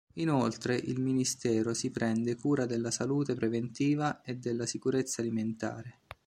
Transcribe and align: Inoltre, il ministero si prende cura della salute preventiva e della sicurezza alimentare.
Inoltre, 0.15 0.75
il 0.75 0.99
ministero 0.99 1.75
si 1.75 1.91
prende 1.91 2.35
cura 2.35 2.65
della 2.65 2.89
salute 2.89 3.35
preventiva 3.35 4.23
e 4.23 4.33
della 4.35 4.65
sicurezza 4.65 5.21
alimentare. 5.21 5.99